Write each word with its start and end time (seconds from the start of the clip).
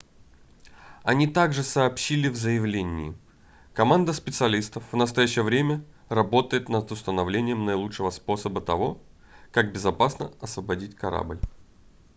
они 1.03 1.27
также 1.27 1.61
сообщили 1.61 2.27
в 2.27 2.35
заявлении 2.35 3.13
команда 3.75 4.13
специалистов 4.13 4.83
в 4.91 4.95
настоящее 4.97 5.45
время 5.45 5.85
работает 6.09 6.69
над 6.69 6.91
установлением 6.91 7.65
наилучшего 7.65 8.09
способа 8.09 8.61
того 8.61 8.99
как 9.51 9.71
безопасно 9.71 10.33
освободить 10.41 10.95
корабль 10.95 11.39